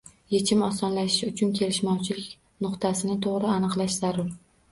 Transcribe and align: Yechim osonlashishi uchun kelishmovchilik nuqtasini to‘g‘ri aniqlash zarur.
Yechim 0.35 0.61
osonlashishi 0.67 1.27
uchun 1.31 1.51
kelishmovchilik 1.59 2.31
nuqtasini 2.67 3.19
to‘g‘ri 3.27 3.53
aniqlash 3.59 4.01
zarur. 4.07 4.35